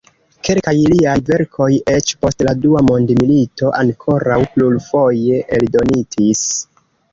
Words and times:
Kelkaj 0.47 0.71
liaj 0.93 1.17
verkoj 1.27 1.67
eĉ 1.97 2.13
post 2.23 2.41
la 2.47 2.55
Dua 2.63 2.83
mondmilito 2.89 3.71
ankoraŭ 3.83 4.41
plurfoje 4.57 5.45
eldonitis. 5.61 6.45